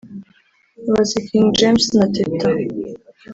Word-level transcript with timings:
bazi 0.91 1.17
King 1.27 1.47
James 1.59 1.85
na 1.97 2.05
Teta 2.15 2.47